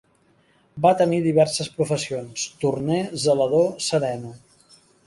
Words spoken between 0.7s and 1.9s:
Va tenir diverses